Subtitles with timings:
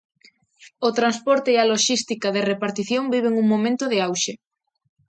[0.87, 4.33] O transporte e a loxística de repartición viven un momento de auxe.